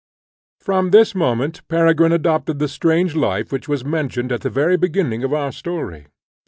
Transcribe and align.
From 0.59 0.89
this 0.89 1.13
moment 1.13 1.61
Peregrine 1.67 2.11
adopted 2.11 2.57
the 2.57 2.67
strange 2.67 3.15
life 3.15 3.51
which 3.51 3.67
was 3.67 3.85
mentioned 3.85 4.31
at 4.31 4.41
the 4.41 4.49
very 4.49 4.75
beginning 4.75 5.23
of 5.23 5.31
our 5.31 5.51
story. 5.51 6.07